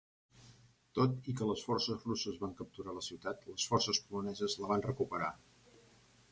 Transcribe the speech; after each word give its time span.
Tot 0.99 1.29
i 1.33 1.35
que 1.41 1.49
les 1.49 1.65
forces 1.67 2.07
russes 2.09 2.41
van 2.45 2.57
capturar 2.63 2.97
la 2.97 3.05
ciutat, 3.11 3.47
les 3.53 3.69
forces 3.75 4.03
poloneses 4.09 4.59
la 4.63 4.73
van 4.75 4.87
recuperar. 4.91 5.33